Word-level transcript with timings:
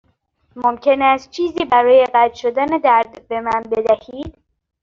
ممکن 0.55 1.01
است 1.01 1.29
چیزی 1.29 1.65
برای 1.65 2.05
قطع 2.13 2.33
شدن 2.33 2.65
درد 2.65 3.27
به 3.27 3.41
من 3.41 3.63
بدهید؟ 3.71 4.37